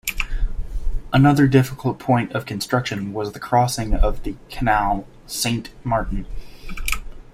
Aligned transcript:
Another 1.13 1.45
difficult 1.45 1.99
point 1.99 2.31
of 2.31 2.47
construction 2.47 3.13
was 3.13 3.33
the 3.33 3.39
crossing 3.39 3.93
of 3.93 4.23
the 4.23 4.35
Canal 4.49 5.05
Saint-Martin. 5.27 6.25